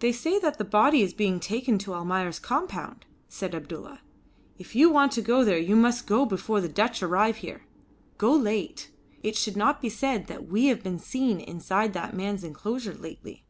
[0.00, 4.02] "They say that the body is being taken to Almayer's compound," said Abdulla.
[4.58, 7.62] "If you want to go there you must go before the Dutch arrive here.
[8.18, 8.90] Go late.
[9.22, 13.46] It should not be said that we have been seen inside that man's enclosure lately."